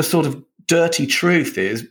[0.00, 1.86] the sort of dirty truth is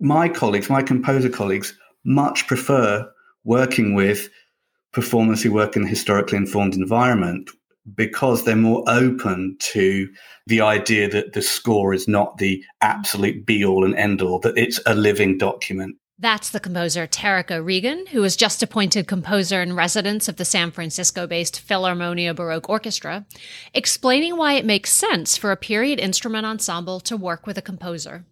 [0.00, 1.72] my colleagues, my composer colleagues,
[2.04, 3.08] much prefer
[3.44, 4.28] working with
[4.92, 7.48] performers who work in a historically informed environment
[7.94, 10.08] because they're more open to
[10.48, 14.58] the idea that the score is not the absolute be all and end all, that
[14.58, 15.94] it's a living document.
[16.20, 20.72] That's the composer Tarik O'Regan, who was just appointed composer in residence of the San
[20.72, 23.24] Francisco based Philharmonia Baroque Orchestra,
[23.72, 28.24] explaining why it makes sense for a period instrument ensemble to work with a composer.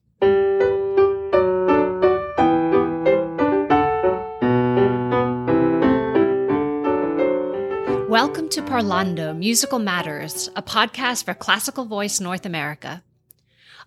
[8.11, 13.05] Welcome to Parlando Musical Matters, a podcast for Classical Voice North America.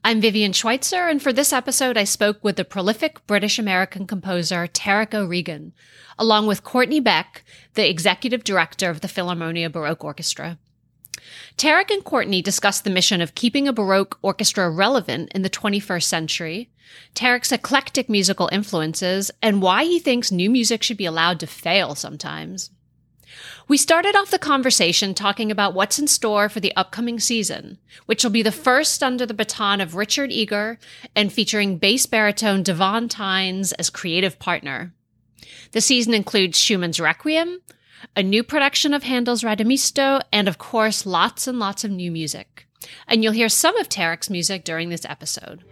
[0.02, 4.66] I'm Vivien Schweitzer, and for this episode, I spoke with the prolific British American composer
[4.66, 5.74] Tarik O'Regan,
[6.18, 10.58] along with Courtney Beck, the executive director of the Philharmonia Baroque Orchestra.
[11.58, 16.04] Tarik and Courtney discussed the mission of keeping a Baroque orchestra relevant in the 21st
[16.04, 16.70] century,
[17.14, 21.94] Tarik's eclectic musical influences, and why he thinks new music should be allowed to fail
[21.94, 22.72] sometimes.
[23.70, 28.24] We started off the conversation talking about what's in store for the upcoming season, which
[28.24, 30.80] will be the first under the baton of Richard Egarr
[31.16, 34.92] and featuring bass baritone Davóne Tines as creative partner.
[35.74, 37.60] The season includes Schumann's Requiem,
[38.16, 42.66] a new production of Handel's Radamisto, and of course, lots and lots of new music.
[43.08, 45.64] And you'll hear some of Tarik's music during this episode.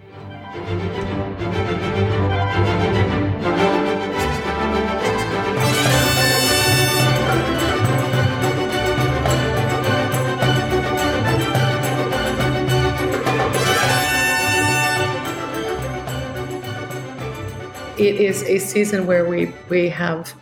[17.99, 20.33] It is a season where we we have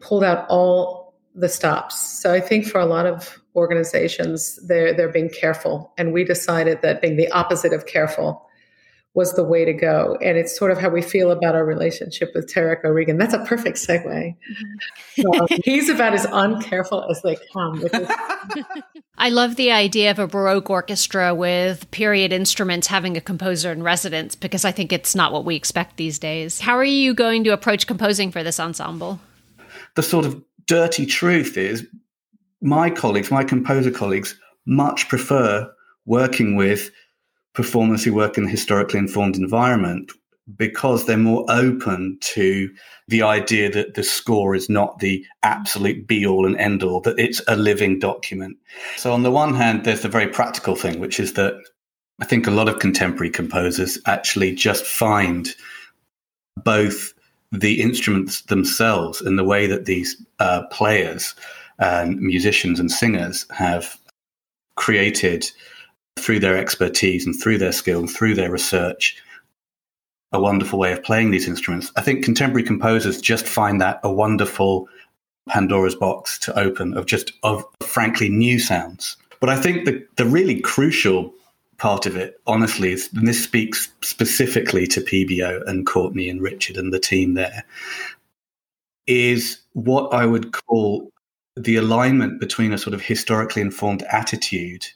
[0.00, 1.98] pulled out all the stops.
[2.20, 6.82] So I think for a lot of organizations, they're they're being careful, and we decided
[6.82, 8.46] that being the opposite of careful
[9.14, 10.16] was the way to go.
[10.22, 13.18] And it's sort of how we feel about our relationship with Tarik O'Regan.
[13.18, 14.04] That's a perfect segue.
[14.06, 15.40] Mm-hmm.
[15.40, 17.84] um, he's about as uncareful as they come.
[19.18, 23.82] I love the idea of a Baroque orchestra with period instruments having a composer in
[23.82, 26.60] residence because I think it's not what we expect these days.
[26.60, 29.20] How are you going to approach composing for this ensemble?
[29.94, 31.86] The sort of dirty truth is
[32.62, 35.70] my colleagues, my composer colleagues, much prefer
[36.06, 36.90] working with
[37.54, 40.12] performers who work in a historically informed environment
[40.56, 42.68] because they're more open to
[43.08, 47.18] the idea that the score is not the absolute be all and end all, that
[47.18, 48.56] it's a living document.
[48.96, 51.54] So, on the one hand, there's the very practical thing, which is that
[52.20, 55.48] I think a lot of contemporary composers actually just find
[56.64, 57.14] both
[57.52, 61.34] the instruments themselves and the way that these uh, players
[61.78, 63.98] and musicians and singers have
[64.76, 65.50] created
[66.22, 69.16] through their expertise and through their skill and through their research
[70.32, 71.92] a wonderful way of playing these instruments.
[71.96, 74.88] I think contemporary composers just find that a wonderful
[75.48, 79.16] Pandora's box to open of just of frankly new sounds.
[79.40, 81.34] But I think the, the really crucial
[81.78, 86.76] part of it, honestly, is, and this speaks specifically to PBO and Courtney and Richard
[86.76, 87.64] and the team there,
[89.06, 91.10] is what I would call
[91.56, 94.86] the alignment between a sort of historically informed attitude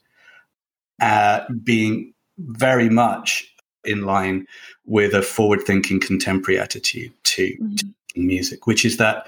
[1.01, 3.45] uh, being very much
[3.85, 4.47] in line
[4.85, 7.75] with a forward thinking contemporary attitude to, mm-hmm.
[7.77, 7.87] to,
[8.19, 9.27] music, which is that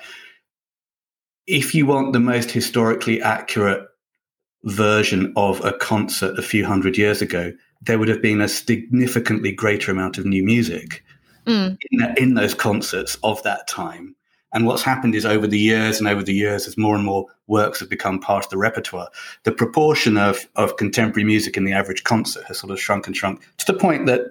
[1.47, 3.87] if you want the most historically accurate
[4.65, 7.53] version of a concert a few hundred years ago,
[7.83, 11.05] there would have been a significantly greater amount of new music
[11.47, 11.77] mm.
[11.91, 14.17] in, in those concerts of that time
[14.53, 17.27] and what's happened is over the years and over the years, as more and more
[17.47, 19.09] works have become part of the repertoire,
[19.45, 23.17] the proportion of, of contemporary music in the average concert has sort of shrunk and
[23.17, 24.23] shrunk to the point that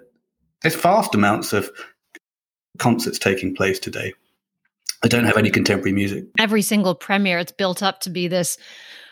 [0.62, 1.70] there's vast amounts of
[2.80, 4.14] concerts taking place today.
[5.04, 6.26] I don't have any contemporary music.
[6.40, 8.58] Every single premiere, it's built up to be this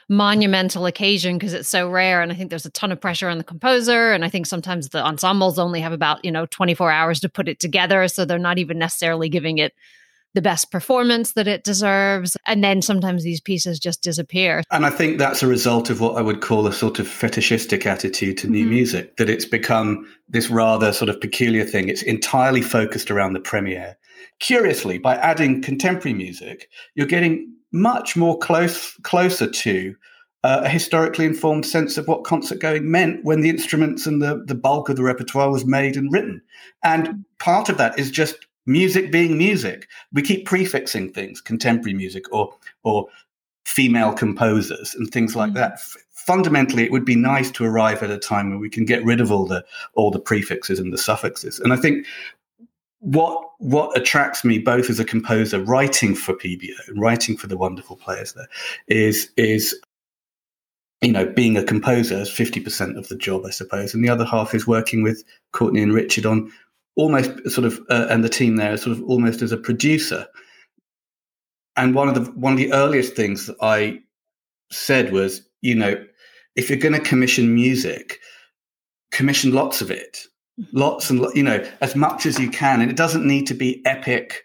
[0.07, 3.39] monumental occasion because it's so rare and i think there's a ton of pressure on
[3.39, 7.19] the composer and i think sometimes the ensembles only have about you know 24 hours
[7.19, 9.73] to put it together so they're not even necessarily giving it
[10.35, 12.37] the best performance that it deserves.
[12.45, 14.63] And then sometimes these pieces just disappear.
[14.69, 17.85] And I think that's a result of what I would call a sort of fetishistic
[17.85, 18.69] attitude to new mm-hmm.
[18.69, 21.89] music, that it's become this rather sort of peculiar thing.
[21.89, 23.97] It's entirely focused around the premiere.
[24.39, 29.95] Curiously, by adding contemporary music, you're getting much more close closer to
[30.43, 34.43] uh, a historically informed sense of what concert going meant when the instruments and the,
[34.45, 36.39] the bulk of the repertoire was made and written.
[36.83, 39.87] And part of that is just music being music.
[40.13, 42.53] We keep prefixing things, contemporary music or
[42.83, 43.07] or
[43.65, 45.55] female composers and things like mm.
[45.55, 45.79] that.
[46.11, 49.21] Fundamentally, it would be nice to arrive at a time where we can get rid
[49.21, 49.63] of all the
[49.93, 51.59] all the prefixes and the suffixes.
[51.59, 52.05] And I think
[52.99, 57.57] what what attracts me both as a composer writing for PBO and writing for the
[57.57, 58.47] wonderful players there
[58.87, 59.79] is is
[61.01, 64.25] you know being a composer is 50% of the job I suppose and the other
[64.25, 66.51] half is working with Courtney and Richard on
[66.95, 70.27] almost sort of uh, and the team there sort of almost as a producer.
[71.75, 73.99] And one of the one of the earliest things that I
[74.71, 76.03] said was you know
[76.55, 78.19] if you're going to commission music
[79.11, 80.19] commission lots of it.
[80.71, 82.81] Lots and you know as much as you can.
[82.81, 84.43] And it doesn't need to be epic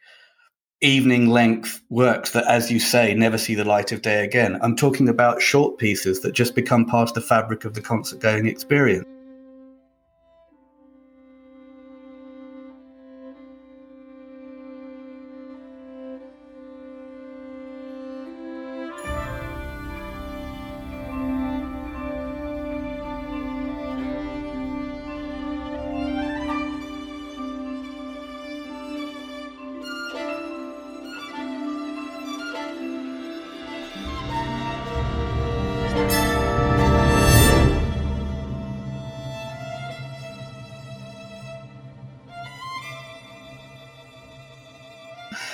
[0.83, 4.59] evening length works that as you say never see the light of day again.
[4.63, 8.19] I'm talking about short pieces that just become part of the fabric of the concert
[8.19, 9.07] going experience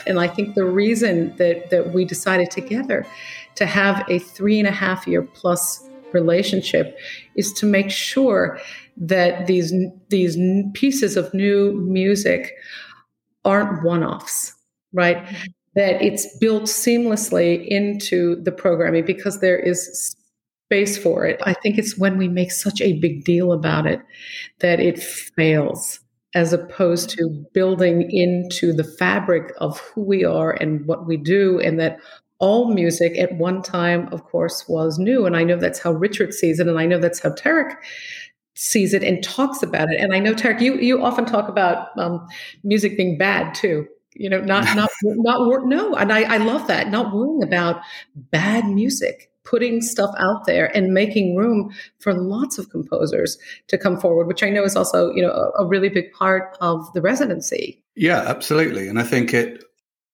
[0.07, 3.07] And I think the reason that, that we decided together
[3.57, 6.99] to have a three and a half year plus relationship
[7.35, 8.59] is to make sure
[8.97, 9.73] that these
[10.09, 10.37] these
[10.73, 12.53] pieces of new music
[13.45, 14.55] aren't one-offs
[14.93, 15.45] right mm-hmm.
[15.75, 20.17] that it's built seamlessly into the programming because there is
[20.67, 24.01] space for it i think it's when we make such a big deal about it
[24.61, 26.01] that it fails
[26.37, 31.59] as opposed to building into the fabric of who we are and what we do,
[31.61, 31.99] and that
[32.39, 35.25] all music at one time, of course, was new.
[35.25, 37.79] And I know that's how Richard sees it, and I know that's how Tarik
[38.53, 39.99] sees it and talks about it.
[39.99, 42.27] And I know Tarik, you you often talk about um,
[42.63, 43.89] music being bad too.
[44.15, 46.91] You know, not not not no, and I, I love that.
[46.91, 47.81] Not worrying about
[48.15, 53.39] bad music putting stuff out there and making room for lots of composers
[53.69, 56.57] to come forward, which I know is also, you know, a, a really big part
[56.61, 57.83] of the residency.
[57.95, 58.89] Yeah, absolutely.
[58.89, 59.65] And I think it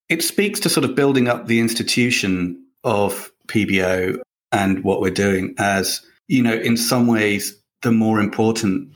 [0.08, 4.20] it speaks to sort of building up the institution of PBO
[4.52, 8.92] and what we're doing as, you know, in some ways the more important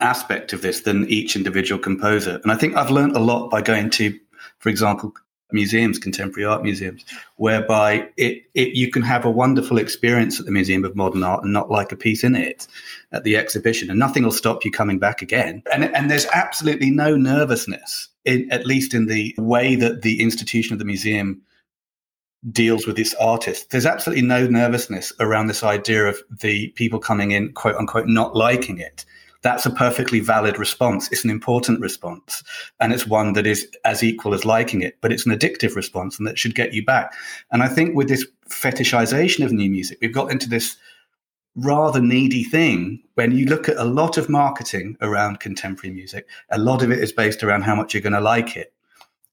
[0.00, 2.40] aspect of this than each individual composer.
[2.42, 4.18] And I think I've learned a lot by going to,
[4.58, 5.14] for example,
[5.52, 7.04] museums, contemporary art museums,
[7.36, 11.44] whereby it, it you can have a wonderful experience at the Museum of Modern Art
[11.44, 12.66] and not like a piece in it
[13.12, 15.62] at the exhibition, and nothing will stop you coming back again.
[15.72, 20.72] And and there's absolutely no nervousness, in, at least in the way that the institution
[20.72, 21.42] of the museum
[22.50, 23.70] deals with this artist.
[23.70, 28.36] There's absolutely no nervousness around this idea of the people coming in, quote unquote, not
[28.36, 29.04] liking it
[29.46, 31.10] that's a perfectly valid response.
[31.12, 32.42] It's an important response.
[32.80, 36.18] And it's one that is as equal as liking it, but it's an addictive response
[36.18, 37.14] and that should get you back.
[37.52, 40.76] And I think with this fetishization of new music, we've got into this
[41.54, 46.58] rather needy thing when you look at a lot of marketing around contemporary music, a
[46.58, 48.72] lot of it is based around how much you're going to like it.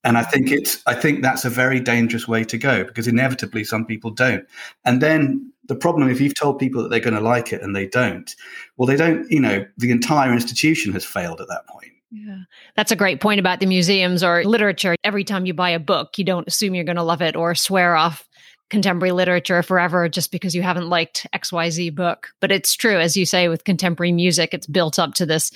[0.04, 3.64] And I think it's I think that's a very dangerous way to go because inevitably
[3.64, 4.46] some people don't.
[4.84, 7.74] And then the problem if you've told people that they're going to like it and
[7.74, 8.34] they don't,
[8.76, 11.92] well they don't, you know, the entire institution has failed at that point.
[12.10, 12.38] Yeah.
[12.76, 14.94] That's a great point about the museums or literature.
[15.02, 17.54] Every time you buy a book, you don't assume you're going to love it or
[17.54, 18.28] swear off
[18.70, 22.28] contemporary literature forever just because you haven't liked XYZ book.
[22.40, 25.50] But it's true, as you say, with contemporary music, it's built up to this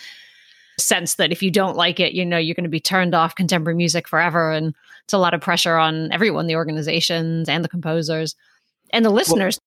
[0.79, 3.35] sense that if you don't like it, you know, you're going to be turned off
[3.35, 4.53] contemporary music forever.
[4.53, 4.75] And
[5.05, 8.35] it's a lot of pressure on everyone, the organizations and the composers
[8.93, 9.59] and the listeners.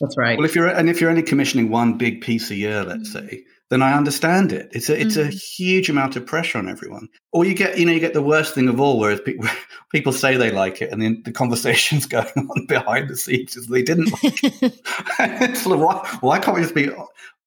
[0.00, 0.38] That's right.
[0.38, 3.28] Well, if you're and if you're only commissioning one big piece a year, let's mm-hmm.
[3.28, 4.68] say, then I understand it.
[4.72, 5.28] It's a it's mm-hmm.
[5.28, 7.08] a huge amount of pressure on everyone.
[7.32, 9.48] Or you get you know you get the worst thing of all, whereas people
[9.90, 13.68] people say they like it, and then the conversations going on behind the scenes is
[13.68, 14.62] they didn't like it.
[15.18, 16.90] it's like, why, why can't we just be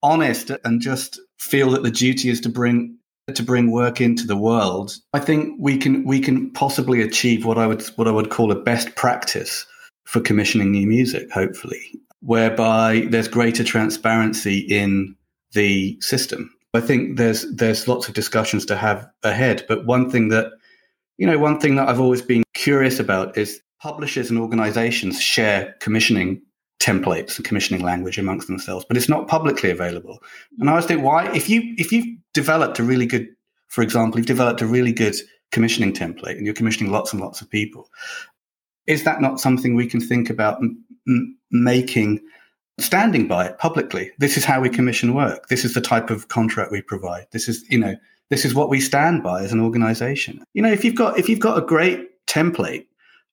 [0.02, 2.98] honest and just feel that the duty is to bring
[3.34, 7.58] to bring work into the world, I think we can we can possibly achieve what
[7.58, 9.66] I would what I would call a best practice
[10.04, 11.82] for commissioning new music, hopefully,
[12.20, 15.16] whereby there's greater transparency in
[15.52, 16.52] the system.
[16.74, 20.52] I think there's there's lots of discussions to have ahead, but one thing that
[21.18, 25.74] you know, one thing that I've always been curious about is publishers and organizations share
[25.80, 26.42] commissioning
[26.80, 30.18] templates and commissioning language amongst themselves, but it's not publicly available.
[30.58, 31.32] And I always think, why?
[31.34, 33.28] If you if you've developed a really good,
[33.68, 35.16] for example, you've developed a really good
[35.52, 37.88] commissioning template and you're commissioning lots and lots of people,
[38.86, 40.60] is that not something we can think about
[41.08, 42.20] m- making
[42.78, 44.10] standing by it publicly.
[44.18, 45.48] This is how we commission work.
[45.48, 47.26] This is the type of contract we provide.
[47.30, 47.96] This is, you know,
[48.28, 50.44] this is what we stand by as an organization.
[50.52, 52.86] You know, if you've got if you've got a great template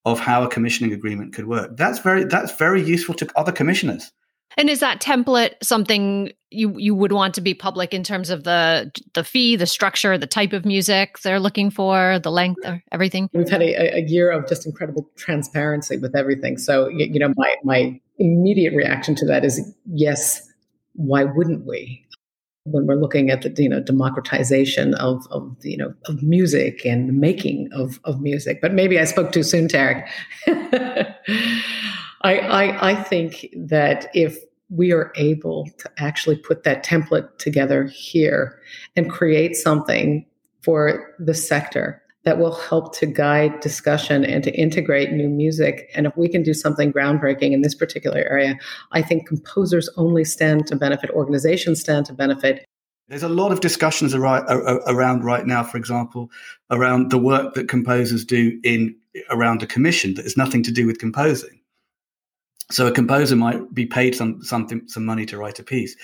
[0.06, 4.12] of how a commissioning agreement could work, that's very that's very useful to other commissioners.
[4.58, 8.44] And is that template something you you would want to be public in terms of
[8.44, 12.78] the the fee, the structure, the type of music they're looking for, the length, uh,
[12.92, 13.30] everything?
[13.34, 16.58] We've had a, a year of just incredible transparency with everything.
[16.58, 20.50] So you know, my my immediate reaction to that is yes.
[20.96, 22.06] Why wouldn't we?
[22.66, 27.10] when we're looking at the you know democratization of of you know of music and
[27.10, 28.62] the making of of music.
[28.62, 30.08] But maybe I spoke too soon, Tarik.
[32.24, 34.38] I, I I think that if
[34.70, 38.60] we are able to actually put that template together here
[38.96, 40.26] and create something
[40.62, 45.90] for the sector that will help to guide discussion and to integrate new music.
[45.94, 48.58] And if we can do something groundbreaking in this particular area,
[48.94, 52.66] I think composers only stand to benefit, organizations stand to benefit.
[53.10, 56.32] There's a lot of discussions around right now, for example,
[56.72, 58.96] around the work that composers do in
[59.30, 61.60] around a commission that has nothing to do with composing.
[62.72, 65.96] So a composer might be paid some something some money to write a piece.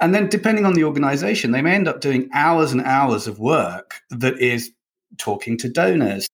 [0.00, 3.38] And then depending on the organization, they may end up doing hours and hours of
[3.38, 4.70] work that is
[5.18, 6.28] talking to donors,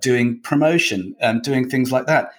[0.00, 2.30] doing promotion, and um, doing things like that.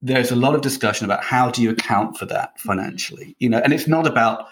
[0.00, 3.58] There's a lot of discussion about how do you account for that financially, you know,
[3.58, 4.46] and it's not about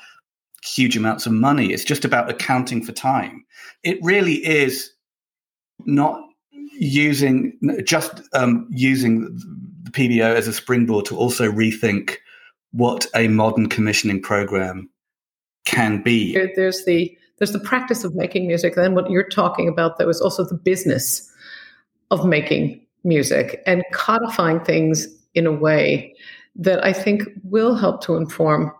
[0.64, 1.73] huge amounts of money.
[1.73, 3.45] It's just about accounting for time.
[3.83, 4.93] It really is
[5.87, 6.21] not
[6.73, 9.38] using just um, using
[9.90, 12.16] the PBO as a springboard to also rethink
[12.73, 14.88] what a modern commissioning program
[15.64, 16.35] can be.
[16.54, 18.75] There's the there's the practice of making music.
[18.75, 21.30] Then what you're talking about, though, is also the business
[22.11, 26.14] of making music and codifying things in a way
[26.57, 28.73] that I think will help to inform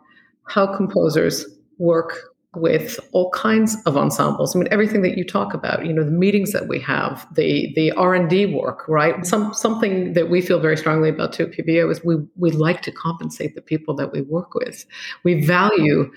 [0.49, 1.47] how composers
[1.79, 4.57] work with all kinds of ensembles.
[4.57, 7.73] I mean, everything that you talk about, you know, the meetings that we have, the
[7.75, 9.25] the R and D work, right?
[9.26, 12.81] Some something that we feel very strongly about too at PBO is we we like
[12.83, 14.87] to compensate the people that we work with.
[15.25, 16.11] We value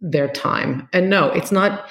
[0.00, 0.88] their time.
[0.92, 1.88] And no, it's not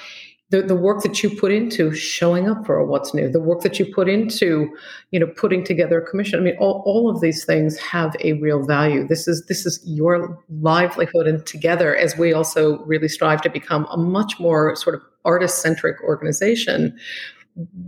[0.50, 3.78] the, the work that you put into showing up for what's new, the work that
[3.78, 4.74] you put into,
[5.10, 6.40] you know, putting together a commission.
[6.40, 9.06] I mean, all, all of these things have a real value.
[9.06, 13.86] This is this is your livelihood and together as we also really strive to become
[13.90, 16.98] a much more sort of artist-centric organization.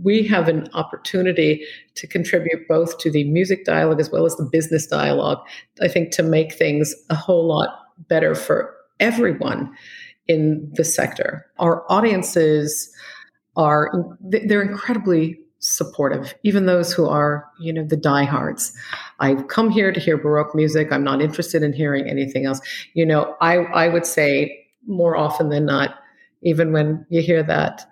[0.03, 1.65] We have an opportunity
[1.95, 5.39] to contribute both to the music dialogue as well as the business dialogue.
[5.81, 7.69] I think to make things a whole lot
[8.07, 9.73] better for everyone
[10.31, 11.45] in the sector.
[11.59, 12.89] Our audiences
[13.57, 18.73] are they're incredibly supportive, even those who are, you know, the diehards.
[19.19, 20.91] I've come here to hear Baroque music.
[20.91, 22.61] I'm not interested in hearing anything else.
[22.93, 24.57] You know, I, I would say
[24.87, 25.95] more often than not,
[26.41, 27.85] even when you hear that,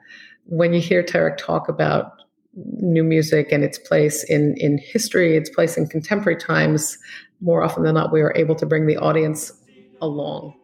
[0.46, 2.14] when you hear Tarik talk about
[2.56, 6.98] new music and its place in, in history, its place in contemporary times,
[7.42, 9.52] more often than not, we are able to bring the audience
[10.02, 10.59] along.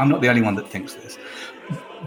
[0.00, 1.18] I'm not the only one that thinks this.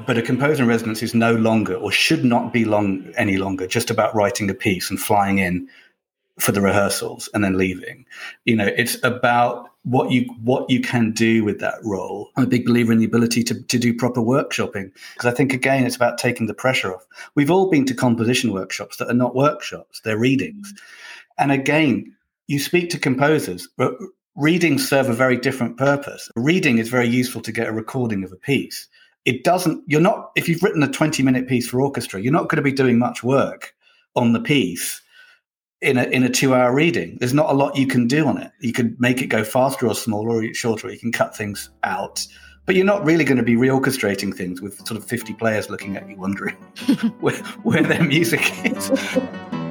[0.06, 3.68] But a composer in residence is no longer, or should not be long any longer,
[3.68, 5.70] just about writing a piece and flying in
[6.40, 8.06] for the rehearsals and then leaving.
[8.46, 12.30] You know, it's about what you what you can do with that role.
[12.36, 15.54] I'm a big believer in the ability to, to do proper workshopping because I think
[15.54, 17.06] again it's about taking the pressure off.
[17.36, 20.74] We've all been to composition workshops that are not workshops; they're readings.
[21.38, 22.16] And again,
[22.48, 23.94] you speak to composers, but
[24.36, 26.30] readings serve a very different purpose.
[26.36, 28.88] Reading is very useful to get a recording of a piece.
[29.26, 29.84] It doesn't.
[29.88, 32.62] You're not if you've written a 20 minute piece for orchestra, you're not going to
[32.62, 33.74] be doing much work
[34.16, 35.02] on the piece
[35.82, 37.18] in a in a two hour reading.
[37.20, 38.52] There's not a lot you can do on it.
[38.60, 40.90] You can make it go faster or smaller or shorter.
[40.90, 42.26] You can cut things out,
[42.66, 45.98] but you're not really going to be reorchestrating things with sort of 50 players looking
[45.98, 46.56] at you, wondering
[47.20, 48.92] where, where their music is.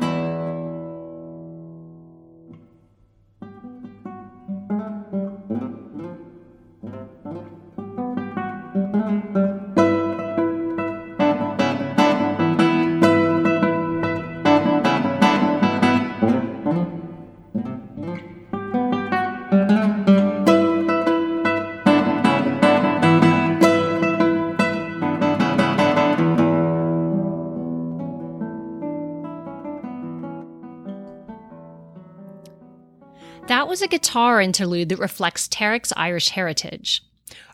[33.82, 37.02] a guitar interlude that reflects Tarik's Irish heritage.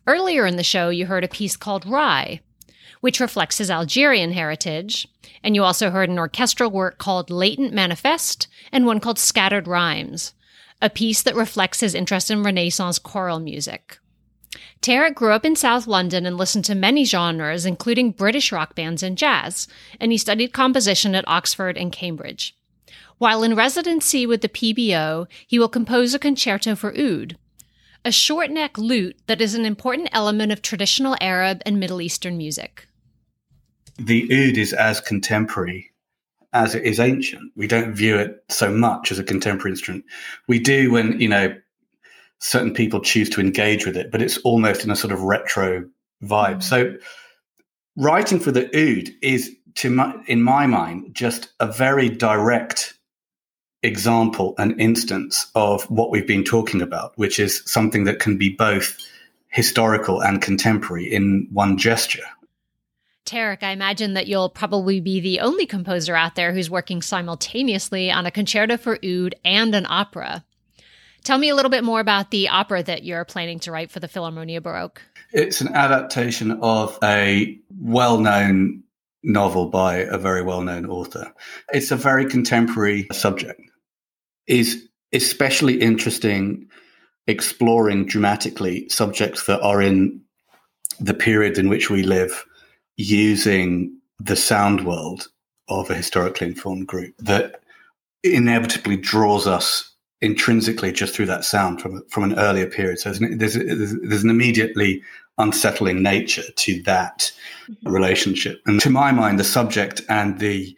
[0.07, 2.41] Earlier in the show, you heard a piece called Rye,
[3.01, 5.09] which reflects his Algerian heritage.
[5.43, 10.35] And you also heard an orchestral work called Latent Manifest and one called Scattered Rhymes,
[10.83, 13.99] a piece that reflects his interest in Renaissance choral music.
[14.81, 19.03] Tarik grew up in South London and listened to many genres, including British rock bands
[19.03, 19.69] and jazz,
[20.01, 22.58] and he studied composition at Oxford and Cambridge.
[23.19, 27.37] While in residency with the PBO, he will compose a concerto for oud,
[28.05, 32.39] a short neck lute that is an important element of traditional Arab and Middle Eastern
[32.39, 32.87] music.
[33.99, 35.91] The oud is as contemporary
[36.53, 37.53] as it is ancient.
[37.57, 40.05] We don't view it so much as a contemporary instrument.
[40.47, 41.57] We do when, you know,
[42.39, 45.85] certain people choose to engage with it, but it's almost in a sort of retro
[46.23, 46.63] vibe.
[46.63, 46.97] So
[47.97, 52.98] writing for the oud is to my, in my mind just a very direct
[53.83, 58.49] example and instance of what we've been talking about, which is something that can be
[58.49, 58.97] both
[59.49, 62.25] historical and contemporary in one gesture.
[63.25, 68.11] Tarik, I imagine that you'll probably be the only composer out there who's working simultaneously
[68.11, 70.45] on a concerto for oud and an opera.
[71.25, 74.01] Tell me a little bit more about the opera that you're planning to write for
[74.01, 75.03] the Philharmonia Baroque.
[75.33, 78.83] It's an adaptation of a well known
[79.23, 81.31] novel by a very well known author.
[81.73, 83.61] It's a very contemporary subject.
[84.49, 86.69] Is especially interesting
[87.27, 90.21] exploring dramatically subjects that are in
[90.99, 92.45] the period in which we live
[92.97, 95.29] using the sound world
[95.69, 97.61] of a historically informed group that
[98.25, 102.99] inevitably draws us intrinsically just through that sound from from an earlier period.
[102.99, 105.03] So there's there's, there's an immediately
[105.37, 107.31] unsettling nature to that
[107.71, 107.89] mm-hmm.
[107.89, 110.77] relationship, and to my mind, the subject and the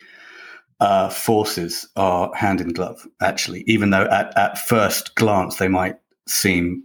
[0.80, 3.06] uh, forces are hand in glove.
[3.20, 6.82] Actually, even though at at first glance they might seem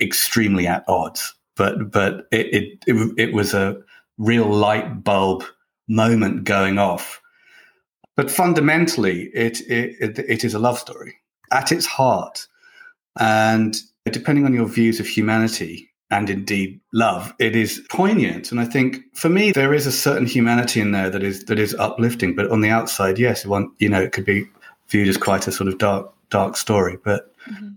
[0.00, 3.76] extremely at odds, but but it it, it, it was a
[4.18, 5.44] real light bulb
[5.88, 7.20] moment going off.
[8.16, 11.16] But fundamentally, it, it, it is a love story
[11.52, 12.46] at its heart.
[13.18, 18.50] And depending on your views of humanity and indeed love, it is poignant.
[18.50, 21.58] And I think for me, there is a certain humanity in there that is that
[21.58, 22.34] is uplifting.
[22.34, 24.46] But on the outside, yes, one you know, it could be
[24.88, 26.98] viewed as quite a sort of dark dark story.
[27.04, 27.70] But mm-hmm.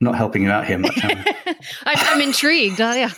[0.00, 0.98] not helping you out here much.
[1.84, 2.80] I'm, intrigued.
[2.80, 3.10] Oh, yeah.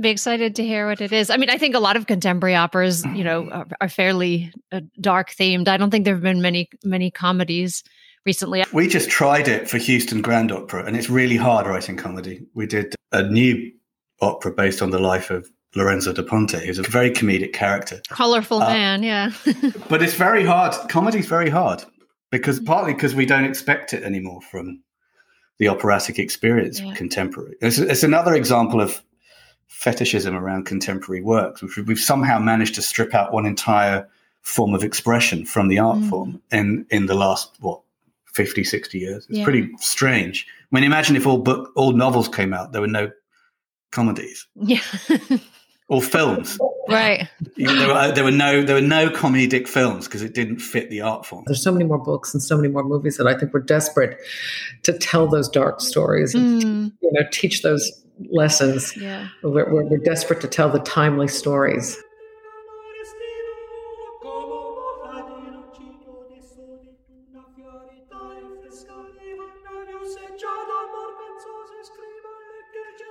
[0.00, 1.28] Be excited to hear what it is.
[1.28, 4.80] I mean, I think a lot of contemporary operas, you know, are, are fairly uh,
[5.00, 5.68] dark themed.
[5.68, 7.84] I don't think there have been many many comedies
[8.24, 8.64] recently.
[8.72, 12.46] We just tried it for Houston Grand Opera, and it's really hard writing comedy.
[12.54, 13.72] We did a new
[14.20, 18.00] opera based on the life of Lorenzo da Ponte, who's a very comedic character.
[18.08, 19.32] Colorful uh, man, yeah.
[19.88, 20.72] but it's very hard.
[20.88, 21.82] Comedy's very hard
[22.30, 24.82] because partly because we don't expect it anymore from
[25.58, 26.94] the operatic experience yeah.
[26.94, 27.54] contemporary.
[27.60, 29.02] It's, it's, another example of
[29.68, 34.08] fetishism around contemporary works, which we've somehow managed to strip out one entire
[34.42, 36.10] form of expression from the art mm.
[36.10, 37.80] form in in the last what
[38.32, 39.26] 50, 60 years.
[39.28, 39.44] It's yeah.
[39.44, 40.46] pretty strange.
[40.72, 43.10] I mean, imagine if all book, all novels came out, there were no
[43.90, 44.46] comedies.
[44.54, 44.80] Yeah.
[45.88, 46.58] or films.
[46.88, 47.28] Right.
[47.56, 51.00] there, were, there were no there were no comedic films because it didn't fit the
[51.00, 51.44] art form.
[51.46, 54.18] There's so many more books and so many more movies that I think we're desperate
[54.82, 56.92] to tell those dark stories and mm.
[57.02, 58.96] you know teach those lessons.
[58.96, 59.28] Yeah.
[59.42, 62.02] We're, we're, we're desperate to tell the timely stories.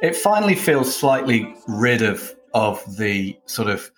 [0.02, 3.92] It finally feels slightly rid of of the sort of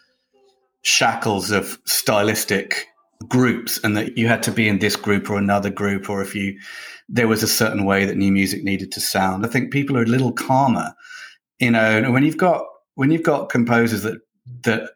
[0.83, 2.87] shackles of stylistic
[3.27, 6.35] groups and that you had to be in this group or another group or if
[6.35, 6.57] you
[7.09, 9.45] there was a certain way that new music needed to sound.
[9.45, 10.93] I think people are a little calmer
[11.59, 14.19] you know and when you've got when you've got composers that
[14.63, 14.91] that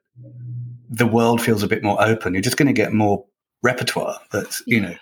[0.90, 3.26] the world feels a bit more open you're just going to get more
[3.64, 4.96] repertoire that's you know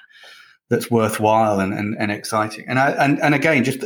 [0.69, 2.65] that's worthwhile and, and, and exciting.
[2.67, 3.85] And I, and and again just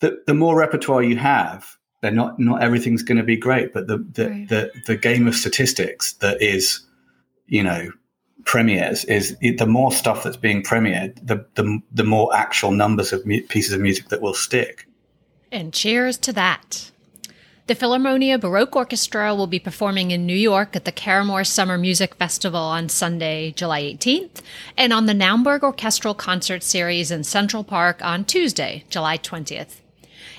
[0.00, 3.86] the, the more repertoire you have, they're not not everything's going to be great, but
[3.86, 4.48] the the, right.
[4.48, 6.80] the the game of statistics that is,
[7.46, 7.90] you know,
[8.44, 13.26] premieres is the more stuff that's being premiered, the the the more actual numbers of
[13.26, 14.86] mu- pieces of music that will stick.
[15.50, 16.90] And cheers to that.
[17.66, 22.14] The Philharmonia Baroque Orchestra will be performing in New York at the Caramoor Summer Music
[22.14, 24.40] Festival on Sunday, July 18th,
[24.74, 29.80] and on the Naumburg Orchestral Concert Series in Central Park on Tuesday, July 20th.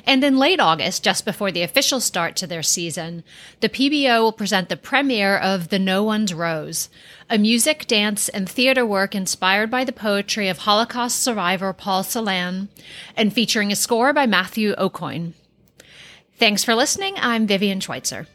[0.06, 3.24] And in late August, just before the official start to their season,
[3.60, 6.90] the PBO will present the premiere of The No One's Rose,
[7.30, 12.70] a music, dance, and theater work inspired by the poetry of Holocaust survivor Paul Celan
[13.16, 15.34] and featuring a score by Matthew Aucoin.
[16.38, 17.16] Thanks for listening.
[17.18, 18.28] I'm Vivien Schweitzer.